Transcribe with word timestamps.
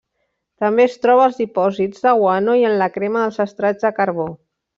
També 0.63 0.85
es 0.85 0.95
troba 1.03 1.21
als 1.29 1.37
dipòsits 1.41 2.01
de 2.07 2.15
guano 2.23 2.57
i 2.63 2.67
en 2.71 2.79
la 2.83 2.89
crema 2.97 3.23
dels 3.27 3.39
estrats 3.47 3.87
de 3.87 3.95
carbó. 4.01 4.29